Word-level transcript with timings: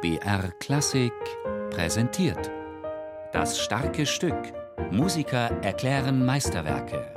BR 0.00 0.52
Klassik 0.60 1.12
präsentiert. 1.70 2.52
Das 3.32 3.58
starke 3.58 4.06
Stück. 4.06 4.36
Musiker 4.92 5.50
erklären 5.64 6.24
Meisterwerke. 6.24 7.12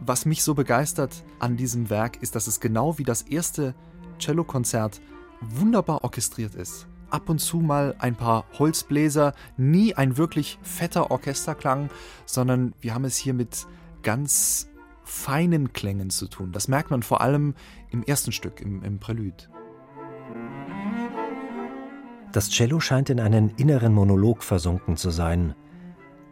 Was 0.00 0.26
mich 0.26 0.42
so 0.44 0.54
begeistert 0.54 1.24
an 1.38 1.56
diesem 1.56 1.88
Werk 1.88 2.22
ist, 2.22 2.34
dass 2.34 2.48
es 2.48 2.60
genau 2.60 2.98
wie 2.98 3.04
das 3.04 3.22
erste 3.22 3.74
Cellokonzert 4.20 5.00
wunderbar 5.40 6.04
orchestriert 6.04 6.54
ist 6.54 6.87
ab 7.10 7.28
und 7.28 7.38
zu 7.38 7.58
mal 7.58 7.94
ein 7.98 8.14
paar 8.14 8.44
Holzbläser, 8.58 9.34
nie 9.56 9.94
ein 9.94 10.16
wirklich 10.16 10.58
fetter 10.62 11.10
Orchesterklang, 11.10 11.90
sondern 12.26 12.74
wir 12.80 12.94
haben 12.94 13.04
es 13.04 13.16
hier 13.16 13.34
mit 13.34 13.66
ganz 14.02 14.68
feinen 15.04 15.72
Klängen 15.72 16.10
zu 16.10 16.28
tun. 16.28 16.52
Das 16.52 16.68
merkt 16.68 16.90
man 16.90 17.02
vor 17.02 17.20
allem 17.20 17.54
im 17.90 18.02
ersten 18.02 18.32
Stück, 18.32 18.60
im, 18.60 18.82
im 18.84 18.98
Prälude. 18.98 19.48
Das 22.32 22.50
Cello 22.50 22.78
scheint 22.78 23.08
in 23.08 23.20
einen 23.20 23.50
inneren 23.56 23.94
Monolog 23.94 24.42
versunken 24.42 24.96
zu 24.96 25.10
sein. 25.10 25.54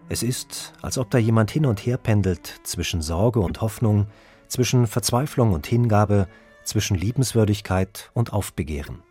Es 0.09 0.23
ist, 0.23 0.75
als 0.83 0.98
ob 0.98 1.11
da 1.11 1.19
jemand 1.19 1.51
hin 1.51 1.67
und 1.67 1.84
her 1.84 1.97
pendelt 1.97 2.61
zwischen 2.65 3.01
Sorge 3.01 3.41
und 3.41 3.61
Hoffnung, 3.61 4.06
zwischen 4.47 4.87
Verzweiflung 4.87 5.53
und 5.53 5.67
Hingabe, 5.67 6.29
zwischen 6.62 6.97
Liebenswürdigkeit 6.97 8.11
und 8.12 8.33
Aufbegehren 8.33 9.03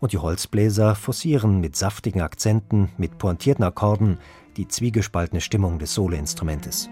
und 0.00 0.12
die 0.12 0.18
Holzbläser 0.18 0.94
forcieren 0.94 1.60
mit 1.60 1.76
saftigen 1.76 2.22
Akzenten, 2.22 2.88
mit 2.96 3.18
pointierten 3.18 3.64
Akkorden 3.64 4.18
die 4.56 4.66
zwiegespaltene 4.66 5.40
Stimmung 5.40 5.78
des 5.78 5.94
Soloinstrumentes. 5.94 6.88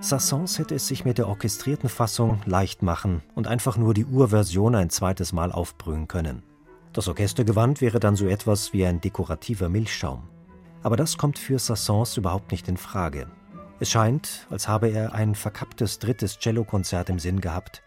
Sassons 0.00 0.58
hätte 0.58 0.74
es 0.74 0.86
sich 0.86 1.06
mit 1.06 1.16
der 1.16 1.28
orchestrierten 1.28 1.88
Fassung 1.88 2.40
leicht 2.44 2.82
machen 2.82 3.22
und 3.34 3.46
einfach 3.46 3.78
nur 3.78 3.94
die 3.94 4.04
Urversion 4.04 4.74
ein 4.74 4.90
zweites 4.90 5.32
Mal 5.32 5.50
aufbrühen 5.50 6.08
können. 6.08 6.42
Das 6.92 7.08
Orchestergewand 7.08 7.80
wäre 7.80 8.00
dann 8.00 8.14
so 8.14 8.26
etwas 8.26 8.74
wie 8.74 8.84
ein 8.84 9.00
dekorativer 9.00 9.68
Milchschaum. 9.70 10.28
Aber 10.82 10.96
das 10.96 11.16
kommt 11.16 11.38
für 11.38 11.58
Sassons 11.58 12.18
überhaupt 12.18 12.52
nicht 12.52 12.68
in 12.68 12.76
Frage. 12.76 13.28
Es 13.80 13.90
scheint, 13.90 14.46
als 14.50 14.68
habe 14.68 14.88
er 14.88 15.14
ein 15.14 15.34
verkapptes 15.34 15.98
drittes 15.98 16.38
Cellokonzert 16.38 17.08
im 17.08 17.18
Sinn 17.18 17.40
gehabt, 17.40 17.82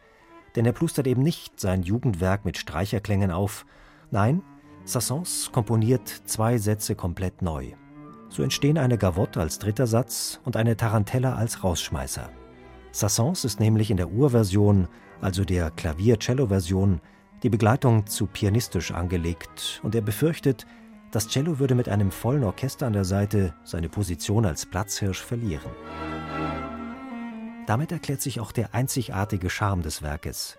denn 0.58 0.66
er 0.66 0.74
plustert 0.74 1.06
eben 1.06 1.22
nicht 1.22 1.60
sein 1.60 1.84
Jugendwerk 1.84 2.44
mit 2.44 2.58
Streicherklängen 2.58 3.30
auf. 3.30 3.68
Nein, 4.10 4.42
Sassons 4.86 5.52
komponiert 5.52 6.08
zwei 6.26 6.58
Sätze 6.58 6.96
komplett 6.96 7.44
neu. 7.44 7.74
So 8.30 8.42
entstehen 8.42 8.80
eine 8.80 8.98
Gavotte 8.98 9.40
als 9.40 9.60
dritter 9.60 9.86
Satz 9.86 10.42
und 10.46 10.58
eine 10.58 10.76
Tarantella 10.76 11.36
als 11.36 11.64
Rausschmeißer. 11.64 12.32
Sassons 12.92 13.46
ist 13.46 13.60
nämlich 13.60 13.92
in 13.92 13.98
der 13.98 14.10
Urversion, 14.10 14.88
also 15.22 15.46
der 15.46 15.70
Klavier-Cello-Version, 15.70 17.02
die 17.44 17.50
Begleitung 17.50 18.08
zu 18.08 18.26
pianistisch 18.26 18.92
angelegt 18.92 19.80
und 19.84 19.94
er 19.94 20.02
befürchtet, 20.02 20.66
das 21.12 21.28
Cello 21.28 21.60
würde 21.60 21.76
mit 21.76 21.88
einem 21.88 22.10
vollen 22.10 22.44
Orchester 22.44 22.88
an 22.88 22.94
der 22.94 23.06
Seite 23.06 23.54
seine 23.64 23.90
Position 23.90 24.44
als 24.46 24.66
Platzhirsch 24.66 25.22
verlieren. 25.22 25.72
Damit 27.68 27.92
erklärt 27.92 28.22
sich 28.22 28.40
auch 28.40 28.54
der 28.54 28.74
einzigartige 28.74 29.50
Charme 29.50 29.84
des 29.84 30.02
Werkes. 30.02 30.58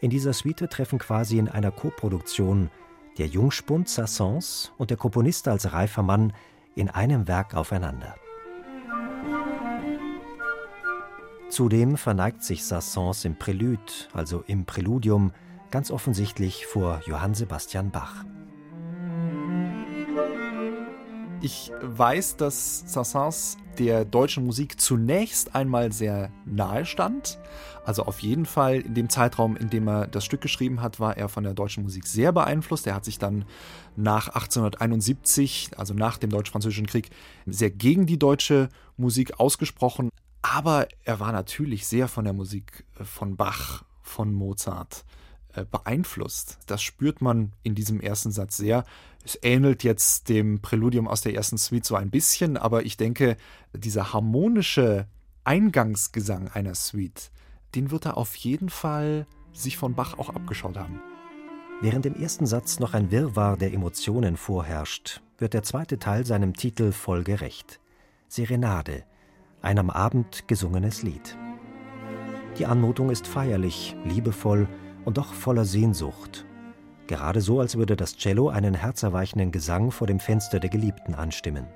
In 0.00 0.08
dieser 0.08 0.32
Suite 0.32 0.68
treffen 0.70 0.98
quasi 0.98 1.38
in 1.38 1.48
einer 1.48 1.70
Koproduktion 1.70 2.70
der 3.18 3.26
Jungspund 3.26 3.90
Sassons 3.90 4.72
und 4.78 4.88
der 4.88 4.96
Komponist 4.96 5.46
als 5.48 5.72
reifer 5.74 6.02
Mann 6.02 6.32
in 6.74 6.88
einem 6.88 7.28
Werk 7.28 7.54
aufeinander. 7.54 8.14
Zudem 11.50 11.98
verneigt 11.98 12.42
sich 12.42 12.64
Sassons 12.64 13.26
im 13.26 13.36
Prälude, 13.36 13.92
also 14.14 14.42
im 14.46 14.64
Präludium, 14.64 15.32
ganz 15.70 15.90
offensichtlich 15.90 16.64
vor 16.64 17.02
Johann 17.06 17.34
Sebastian 17.34 17.90
Bach. 17.90 18.24
Ich 21.42 21.72
weiß, 21.80 22.36
dass 22.36 22.84
Sassans 22.86 23.56
der 23.78 24.04
deutschen 24.04 24.44
Musik 24.44 24.78
zunächst 24.78 25.54
einmal 25.54 25.90
sehr 25.90 26.30
nahe 26.44 26.84
stand. 26.84 27.38
Also 27.86 28.04
auf 28.04 28.20
jeden 28.20 28.44
Fall 28.44 28.80
in 28.80 28.92
dem 28.92 29.08
Zeitraum, 29.08 29.56
in 29.56 29.70
dem 29.70 29.88
er 29.88 30.06
das 30.06 30.26
Stück 30.26 30.42
geschrieben 30.42 30.82
hat, 30.82 31.00
war 31.00 31.16
er 31.16 31.30
von 31.30 31.44
der 31.44 31.54
deutschen 31.54 31.82
Musik 31.82 32.06
sehr 32.06 32.32
beeinflusst. 32.32 32.86
Er 32.86 32.94
hat 32.94 33.06
sich 33.06 33.18
dann 33.18 33.46
nach 33.96 34.28
1871, 34.28 35.70
also 35.78 35.94
nach 35.94 36.18
dem 36.18 36.28
Deutsch-Französischen 36.28 36.86
Krieg, 36.86 37.08
sehr 37.46 37.70
gegen 37.70 38.04
die 38.04 38.18
deutsche 38.18 38.68
Musik 38.98 39.40
ausgesprochen. 39.40 40.10
Aber 40.42 40.88
er 41.04 41.20
war 41.20 41.32
natürlich 41.32 41.86
sehr 41.86 42.06
von 42.06 42.24
der 42.24 42.34
Musik 42.34 42.84
von 43.02 43.36
Bach, 43.36 43.84
von 44.02 44.34
Mozart 44.34 45.06
beeinflusst. 45.70 46.58
Das 46.66 46.82
spürt 46.82 47.20
man 47.20 47.52
in 47.62 47.74
diesem 47.74 48.00
ersten 48.00 48.30
Satz 48.30 48.56
sehr. 48.56 48.84
Es 49.24 49.38
ähnelt 49.42 49.84
jetzt 49.84 50.28
dem 50.28 50.60
Präludium 50.60 51.06
aus 51.08 51.20
der 51.20 51.34
ersten 51.34 51.58
Suite 51.58 51.84
so 51.84 51.94
ein 51.94 52.10
bisschen, 52.10 52.56
aber 52.56 52.84
ich 52.84 52.96
denke, 52.96 53.36
dieser 53.72 54.12
harmonische 54.12 55.06
Eingangsgesang 55.44 56.48
einer 56.48 56.74
Suite, 56.74 57.30
den 57.74 57.90
wird 57.90 58.06
er 58.06 58.16
auf 58.16 58.34
jeden 58.36 58.70
Fall 58.70 59.26
sich 59.52 59.76
von 59.76 59.94
Bach 59.94 60.18
auch 60.18 60.30
abgeschaut 60.30 60.76
haben. 60.76 61.00
Während 61.82 62.06
im 62.06 62.14
ersten 62.14 62.46
Satz 62.46 62.78
noch 62.78 62.94
ein 62.94 63.10
Wirrwarr 63.10 63.56
der 63.56 63.72
Emotionen 63.72 64.36
vorherrscht, 64.36 65.22
wird 65.38 65.54
der 65.54 65.62
zweite 65.62 65.98
Teil 65.98 66.26
seinem 66.26 66.54
Titel 66.54 66.92
folgerecht. 66.92 67.80
Serenade, 68.28 69.04
ein 69.62 69.78
am 69.78 69.90
Abend 69.90 70.46
gesungenes 70.46 71.02
Lied. 71.02 71.36
Die 72.58 72.66
Anmutung 72.66 73.10
ist 73.10 73.26
feierlich, 73.26 73.96
liebevoll 74.04 74.68
und 75.04 75.18
doch 75.18 75.32
voller 75.32 75.64
Sehnsucht. 75.64 76.44
Gerade 77.06 77.40
so, 77.40 77.60
als 77.60 77.76
würde 77.76 77.96
das 77.96 78.16
Cello 78.16 78.48
einen 78.48 78.74
herzerweichenden 78.74 79.50
Gesang 79.50 79.90
vor 79.90 80.06
dem 80.06 80.20
Fenster 80.20 80.60
der 80.60 80.70
Geliebten 80.70 81.14
anstimmen. 81.14 81.66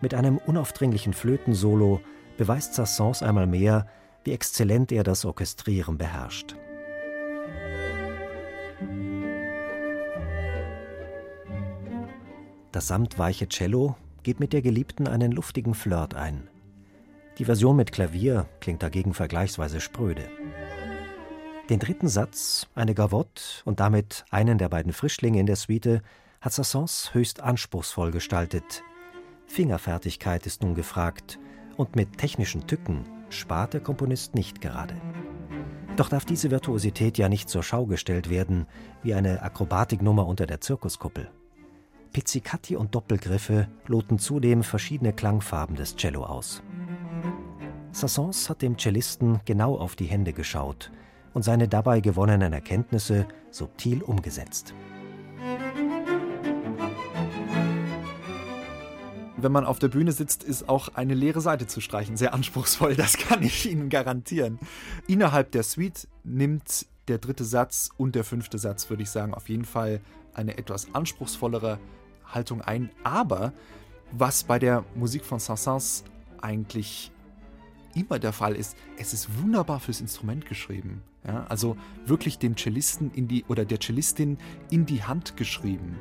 Mit 0.00 0.14
einem 0.14 0.38
unaufdringlichen 0.38 1.12
Flötensolo 1.12 2.00
beweist 2.38 2.74
Sassons 2.74 3.22
einmal 3.22 3.46
mehr, 3.46 3.86
wie 4.24 4.32
exzellent 4.32 4.90
er 4.92 5.04
das 5.04 5.24
Orchestrieren 5.24 5.98
beherrscht. 5.98 6.56
Das 12.72 12.86
samtweiche 12.86 13.48
Cello 13.48 13.96
geht 14.22 14.40
mit 14.40 14.52
der 14.52 14.62
Geliebten 14.62 15.06
einen 15.06 15.32
luftigen 15.32 15.74
Flirt 15.74 16.14
ein. 16.14 16.48
Die 17.38 17.44
Version 17.44 17.76
mit 17.76 17.92
Klavier 17.92 18.46
klingt 18.60 18.82
dagegen 18.82 19.14
vergleichsweise 19.14 19.80
spröde. 19.80 20.22
Den 21.70 21.78
dritten 21.78 22.08
Satz, 22.08 22.66
eine 22.74 22.92
Gavotte 22.92 23.42
und 23.64 23.78
damit 23.78 24.24
einen 24.30 24.58
der 24.58 24.68
beiden 24.68 24.92
Frischlinge 24.92 25.38
in 25.38 25.46
der 25.46 25.54
Suite, 25.54 26.02
hat 26.40 26.52
Sassons 26.52 27.14
höchst 27.14 27.40
anspruchsvoll 27.40 28.10
gestaltet. 28.10 28.82
Fingerfertigkeit 29.46 30.44
ist 30.44 30.62
nun 30.62 30.74
gefragt 30.74 31.38
und 31.76 31.94
mit 31.94 32.18
technischen 32.18 32.66
Tücken 32.66 33.04
spart 33.30 33.74
der 33.74 33.80
Komponist 33.80 34.34
nicht 34.34 34.60
gerade. 34.60 34.96
Doch 35.96 36.08
darf 36.08 36.24
diese 36.24 36.50
Virtuosität 36.50 37.16
ja 37.16 37.28
nicht 37.28 37.48
zur 37.48 37.62
Schau 37.62 37.86
gestellt 37.86 38.28
werden, 38.28 38.66
wie 39.04 39.14
eine 39.14 39.42
Akrobatiknummer 39.42 40.26
unter 40.26 40.46
der 40.46 40.60
Zirkuskuppel. 40.60 41.30
Pizzicati 42.12 42.74
und 42.74 42.94
Doppelgriffe 42.94 43.68
loten 43.86 44.18
zudem 44.18 44.64
verschiedene 44.64 45.12
Klangfarben 45.12 45.76
des 45.76 45.94
Cello 45.94 46.24
aus. 46.24 46.60
Sassons 47.92 48.50
hat 48.50 48.62
dem 48.62 48.78
Cellisten 48.78 49.40
genau 49.44 49.76
auf 49.78 49.94
die 49.94 50.06
Hände 50.06 50.32
geschaut 50.32 50.90
und 51.34 51.42
seine 51.42 51.68
dabei 51.68 52.00
gewonnenen 52.00 52.52
Erkenntnisse 52.52 53.26
subtil 53.50 54.02
umgesetzt. 54.02 54.74
wenn 59.42 59.52
man 59.52 59.66
auf 59.66 59.78
der 59.78 59.88
Bühne 59.88 60.12
sitzt, 60.12 60.44
ist 60.44 60.68
auch 60.68 60.88
eine 60.94 61.14
leere 61.14 61.40
Seite 61.40 61.66
zu 61.66 61.80
streichen 61.80 62.16
sehr 62.16 62.34
anspruchsvoll. 62.34 62.94
Das 62.94 63.16
kann 63.16 63.42
ich 63.42 63.70
Ihnen 63.70 63.88
garantieren. 63.88 64.58
Innerhalb 65.08 65.50
der 65.52 65.62
Suite 65.62 66.08
nimmt 66.24 66.86
der 67.08 67.18
dritte 67.18 67.44
Satz 67.44 67.90
und 67.96 68.14
der 68.14 68.24
fünfte 68.24 68.58
Satz, 68.58 68.88
würde 68.88 69.02
ich 69.02 69.10
sagen, 69.10 69.34
auf 69.34 69.48
jeden 69.48 69.64
Fall 69.64 70.00
eine 70.34 70.56
etwas 70.56 70.94
anspruchsvollere 70.94 71.78
Haltung 72.26 72.60
ein. 72.62 72.90
Aber 73.02 73.52
was 74.12 74.44
bei 74.44 74.58
der 74.58 74.84
Musik 74.94 75.24
von 75.24 75.38
Saint-Saëns 75.38 76.04
eigentlich 76.40 77.11
immer 77.94 78.18
der 78.18 78.32
Fall 78.32 78.54
ist, 78.54 78.76
es 78.98 79.12
ist 79.12 79.40
wunderbar 79.40 79.80
fürs 79.80 80.00
Instrument 80.00 80.46
geschrieben. 80.46 81.02
Ja, 81.26 81.44
also 81.44 81.76
wirklich 82.06 82.38
dem 82.38 82.56
Cellisten 82.56 83.10
in 83.12 83.28
die 83.28 83.44
oder 83.44 83.64
der 83.64 83.78
Cellistin 83.80 84.38
in 84.70 84.86
die 84.86 85.04
Hand 85.04 85.36
geschrieben. 85.36 86.00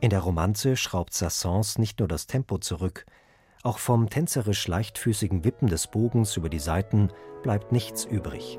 In 0.00 0.10
der 0.10 0.20
Romanze 0.20 0.76
schraubt 0.76 1.12
Sassons 1.12 1.78
nicht 1.78 1.98
nur 1.98 2.08
das 2.08 2.26
Tempo 2.26 2.58
zurück, 2.58 3.04
auch 3.62 3.78
vom 3.78 4.08
tänzerisch 4.08 4.66
leichtfüßigen 4.68 5.44
Wippen 5.44 5.68
des 5.68 5.88
Bogens 5.88 6.36
über 6.36 6.48
die 6.48 6.60
Saiten 6.60 7.10
bleibt 7.42 7.72
nichts 7.72 8.04
übrig. 8.04 8.58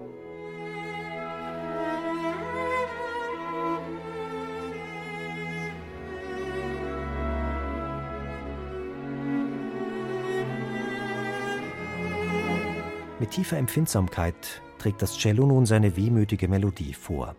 Mit 13.19 13.31
tiefer 13.31 13.57
Empfindsamkeit 13.57 14.61
trägt 14.77 15.01
das 15.01 15.17
Cello 15.17 15.45
nun 15.45 15.65
seine 15.65 15.97
wehmütige 15.97 16.47
Melodie 16.47 16.93
vor. 16.93 17.35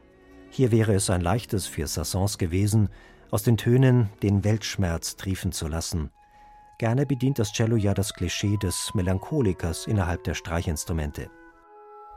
Hier 0.51 0.73
wäre 0.73 0.93
es 0.93 1.09
ein 1.09 1.23
leichtes 1.23 1.67
für 1.67 1.87
Sassons 1.87 2.37
gewesen, 2.37 2.91
aus 3.31 3.45
den 3.45 3.57
Tönen 3.57 4.11
den 4.23 4.45
Weltschmerz 4.45 5.17
triefen 5.17 5.53
zu 5.53 5.69
lassen. 5.69 6.11
Gerne 6.79 7.07
bedient 7.07 7.39
das 7.39 7.53
Cello 7.53 7.77
ja 7.77 7.95
das 7.95 8.13
Klischee 8.13 8.59
des 8.59 8.93
Melancholikers 8.95 9.87
innerhalb 9.87 10.25
der 10.25 10.35
Streichinstrumente. 10.35 11.31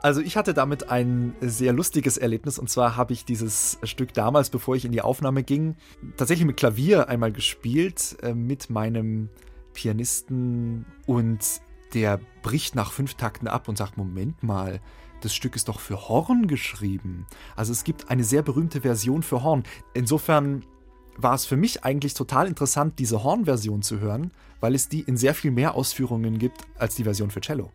Also 0.02 0.20
ich 0.20 0.36
hatte 0.36 0.52
damit 0.52 0.90
ein 0.90 1.34
sehr 1.40 1.72
lustiges 1.72 2.18
Erlebnis 2.18 2.58
und 2.58 2.68
zwar 2.68 2.96
habe 2.96 3.14
ich 3.14 3.24
dieses 3.24 3.78
Stück 3.84 4.12
damals, 4.12 4.50
bevor 4.50 4.76
ich 4.76 4.84
in 4.84 4.92
die 4.92 5.00
Aufnahme 5.00 5.42
ging, 5.42 5.76
tatsächlich 6.18 6.46
mit 6.46 6.58
Klavier 6.58 7.08
einmal 7.08 7.32
gespielt 7.32 8.18
äh, 8.22 8.34
mit 8.34 8.68
meinem 8.68 9.30
Pianisten 9.72 10.84
und 11.06 11.62
der 11.94 12.20
bricht 12.42 12.74
nach 12.74 12.92
fünf 12.92 13.14
Takten 13.14 13.48
ab 13.48 13.68
und 13.68 13.78
sagt, 13.78 13.96
Moment 13.96 14.42
mal, 14.42 14.80
das 15.20 15.34
Stück 15.34 15.56
ist 15.56 15.68
doch 15.68 15.80
für 15.80 16.08
Horn 16.08 16.46
geschrieben. 16.46 17.26
Also 17.56 17.72
es 17.72 17.84
gibt 17.84 18.10
eine 18.10 18.24
sehr 18.24 18.42
berühmte 18.42 18.82
Version 18.82 19.22
für 19.22 19.42
Horn. 19.42 19.64
Insofern 19.94 20.64
war 21.16 21.34
es 21.34 21.46
für 21.46 21.56
mich 21.56 21.84
eigentlich 21.84 22.14
total 22.14 22.46
interessant, 22.46 22.98
diese 22.98 23.22
Horn-Version 23.22 23.82
zu 23.82 24.00
hören, 24.00 24.32
weil 24.60 24.74
es 24.74 24.88
die 24.88 25.00
in 25.00 25.16
sehr 25.16 25.34
viel 25.34 25.50
mehr 25.50 25.74
Ausführungen 25.74 26.38
gibt 26.38 26.66
als 26.76 26.94
die 26.96 27.04
Version 27.04 27.30
für 27.30 27.40
Cello. 27.40 27.70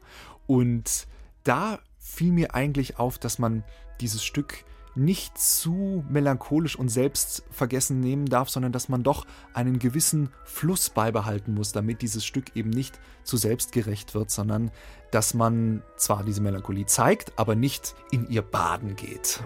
Und 0.45 1.07
da 1.44 1.80
fiel 2.00 2.31
mir 2.31 2.54
eigentlich 2.54 3.00
auf, 3.00 3.18
dass 3.18 3.39
man 3.39 3.63
dieses 4.01 4.24
Stück 4.24 4.65
nicht 5.00 5.38
zu 5.38 6.04
melancholisch 6.10 6.75
und 6.75 6.90
selbstvergessen 6.90 8.00
nehmen 8.00 8.25
darf, 8.25 8.50
sondern 8.50 8.72
dass 8.72 8.90
man 8.90 9.01
doch 9.01 9.25
einen 9.54 9.80
gewissen 9.80 10.30
Fluss 10.44 10.90
beibehalten 10.90 11.54
muss, 11.54 11.72
damit 11.72 12.01
dieses 12.01 12.25
Stück 12.25 12.56
eben 12.56 12.69
nicht 12.69 13.00
zu 13.24 13.38
selbstgerecht 13.38 14.13
wird, 14.13 14.30
sondern 14.30 14.72
dass 15.12 15.34
man 15.34 15.81
zwar 15.96 16.24
diese 16.24 16.42
Melancholie 16.42 16.86
zeigt, 16.86 17.40
aber 17.40 17.56
nicht 17.56 17.96
in 18.12 18.30
ihr 18.30 18.42
baden 18.42 18.96
geht. 18.96 19.42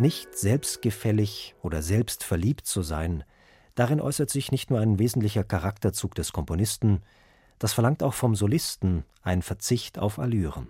Nicht 0.00 0.36
selbstgefällig 0.36 1.54
oder 1.62 1.82
selbstverliebt 1.82 2.66
zu 2.66 2.82
sein, 2.82 3.24
darin 3.74 4.00
äußert 4.00 4.30
sich 4.30 4.52
nicht 4.52 4.70
nur 4.70 4.80
ein 4.80 4.98
wesentlicher 4.98 5.44
Charakterzug 5.44 6.14
des 6.14 6.32
Komponisten, 6.32 7.02
das 7.58 7.72
verlangt 7.72 8.02
auch 8.02 8.14
vom 8.14 8.34
Solisten 8.34 9.04
ein 9.22 9.42
Verzicht 9.42 9.98
auf 9.98 10.18
Allüren. 10.18 10.68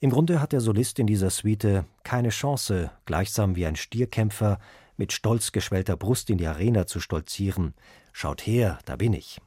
Im 0.00 0.10
Grunde 0.10 0.40
hat 0.40 0.52
der 0.52 0.60
Solist 0.60 0.98
in 0.98 1.06
dieser 1.06 1.30
Suite 1.30 1.84
keine 2.04 2.30
Chance, 2.30 2.90
gleichsam 3.04 3.56
wie 3.56 3.66
ein 3.66 3.76
Stierkämpfer 3.76 4.58
mit 4.96 5.12
stolz 5.12 5.52
geschwellter 5.52 5.96
Brust 5.96 6.30
in 6.30 6.38
die 6.38 6.46
Arena 6.46 6.86
zu 6.86 7.00
stolzieren. 7.00 7.74
Schaut 8.12 8.46
her, 8.46 8.78
da 8.84 8.96
bin 8.96 9.12
ich. 9.12 9.40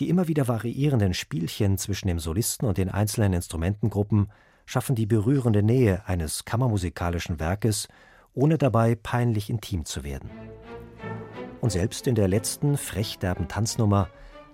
Die 0.00 0.08
immer 0.08 0.26
wieder 0.28 0.48
variierenden 0.48 1.14
Spielchen 1.14 1.78
zwischen 1.78 2.08
dem 2.08 2.18
Solisten 2.18 2.66
und 2.66 2.78
den 2.78 2.88
einzelnen 2.88 3.32
Instrumentengruppen 3.32 4.30
schaffen 4.66 4.96
die 4.96 5.06
berührende 5.06 5.62
Nähe 5.62 6.02
eines 6.06 6.44
kammermusikalischen 6.44 7.38
Werkes, 7.38 7.88
ohne 8.32 8.58
dabei 8.58 8.96
peinlich 8.96 9.50
intim 9.50 9.84
zu 9.84 10.02
werden. 10.02 10.30
Und 11.60 11.70
selbst 11.70 12.06
in 12.06 12.14
der 12.14 12.28
letzten 12.28 12.76
frech 12.76 13.18
derben 13.18 13.48
Tanznummer 13.48 14.08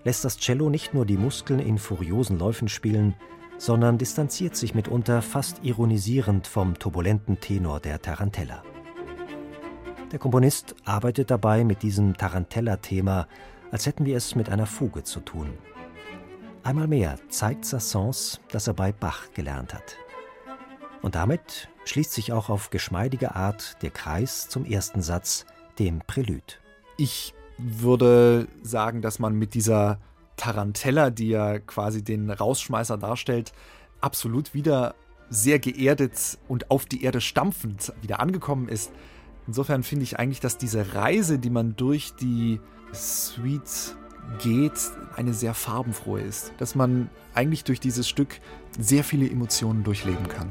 lässt 0.05 0.25
das 0.25 0.39
Cello 0.39 0.71
nicht 0.71 0.95
nur 0.95 1.07
die 1.07 1.17
Muskeln 1.17 1.61
in 1.61 1.79
furiosen 1.79 2.39
Läufen 2.39 2.69
spielen, 2.69 3.15
sondern 3.59 3.99
distanziert 3.99 4.57
sich 4.57 4.75
mitunter 4.75 5.21
fast 5.21 5.65
ironisierend 5.65 6.47
vom 6.47 6.79
turbulenten 6.79 7.41
Tenor 7.41 7.81
der 7.81 8.01
Tarantella. 8.01 8.63
Der 10.13 10.19
Komponist 10.19 10.75
arbeitet 10.85 11.31
dabei 11.31 11.63
mit 11.63 11.83
diesem 11.83 12.17
Tarantella-Thema, 12.17 13.29
als 13.71 13.87
hätten 13.87 14.07
wir 14.07 14.17
es 14.17 14.35
mit 14.35 14.49
einer 14.49 14.67
Fuge 14.67 15.05
zu 15.05 15.21
tun. 15.21 15.53
Einmal 16.63 16.89
mehr 16.89 17.19
zeigt 17.29 17.65
Sassons, 17.65 18.41
dass 18.51 18.67
er 18.67 18.75
bei 18.75 18.93
Bach 18.93 19.33
gelernt 19.35 19.73
hat. 19.73 19.97
Und 21.03 21.15
damit 21.15 21.69
schließt 21.85 22.13
sich 22.13 22.33
auch 22.33 22.49
auf 22.51 22.71
geschmeidige 22.71 23.35
Art 23.35 23.83
der 23.83 23.91
Kreis 23.91 24.49
zum 24.49 24.65
ersten 24.65 25.01
Satz, 25.01 25.47
dem 25.79 26.01
Prälude. 26.01 26.55
Ich 26.97 27.35
würde 27.63 28.49
sagen, 28.63 29.03
dass 29.03 29.19
man 29.19 29.35
mit 29.35 29.55
dieser 29.55 29.99
Tarantella, 30.37 31.11
die 31.11 31.29
ja 31.29 31.59
quasi 31.59 32.03
den 32.03 32.31
Rausschmeißer 32.31 32.97
darstellt, 32.99 33.53
absolut 34.01 34.55
wieder 34.55 34.95
sehr 35.29 35.59
geerdet 35.59 36.39
und 36.49 36.71
auf 36.71 36.87
die 36.87 37.05
Erde 37.05 37.21
stampfend 37.21 37.93
wieder 38.03 38.21
angekommen 38.21 38.69
ist. 38.69 38.91
Insofern 39.47 39.83
finde 39.83 40.05
ich 40.05 40.19
eigentlich, 40.19 40.41
dass 40.41 40.59
diese 40.59 40.95
Reise, 40.95 41.39
die 41.39 41.51
man 41.51 41.77
durch 41.77 42.15
die 42.15 42.61
Suite 42.93 43.97
geht, 44.39 44.73
eine 45.17 45.35
sehr 45.35 45.55
farbenfrohe 45.55 46.21
ist. 46.21 46.53
Dass 46.59 46.75
man 46.75 47.11
eigentlich 47.35 47.65
durch 47.65 47.81
dieses 47.81 48.09
Stück 48.09 48.41
sehr 48.79 49.05
viele 49.05 49.29
Emotionen 49.29 49.85
durchleben 49.85 50.29
kann. 50.29 50.51